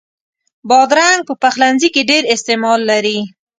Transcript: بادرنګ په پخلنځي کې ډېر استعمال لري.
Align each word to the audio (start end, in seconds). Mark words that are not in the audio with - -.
بادرنګ 0.69 1.19
په 1.29 1.33
پخلنځي 1.41 1.89
کې 1.93 2.01
ډېر 2.09 2.23
استعمال 2.35 2.79
لري. 2.91 3.19